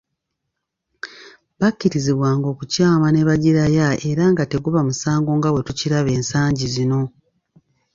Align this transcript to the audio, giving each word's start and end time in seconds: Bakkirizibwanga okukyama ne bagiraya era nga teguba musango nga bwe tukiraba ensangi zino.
Bakkirizibwanga 1.59 2.47
okukyama 2.53 3.07
ne 3.11 3.21
bagiraya 3.27 3.87
era 4.09 4.23
nga 4.31 4.43
teguba 4.51 4.79
musango 4.87 5.31
nga 5.37 5.49
bwe 5.51 5.65
tukiraba 5.67 6.09
ensangi 6.17 6.65
zino. 6.75 7.01